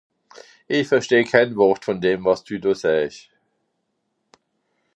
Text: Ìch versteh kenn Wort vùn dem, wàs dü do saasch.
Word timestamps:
Ìch 0.77 0.89
versteh 0.91 1.29
kenn 1.31 1.57
Wort 1.59 1.83
vùn 1.85 1.99
dem, 2.03 2.21
wàs 2.25 2.41
dü 2.45 2.55
do 2.63 2.71
saasch. 2.81 3.21